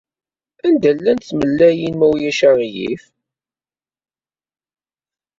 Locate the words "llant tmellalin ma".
0.97-2.05